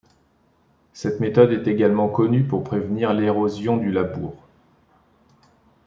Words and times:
Cette 0.93 1.19
méthode 1.19 1.51
est 1.51 1.67
également 1.67 2.09
connue 2.09 2.43
pour 2.43 2.63
prévenir 2.63 3.13
l'érosion 3.13 3.77
du 3.77 3.91
labour. 3.91 4.33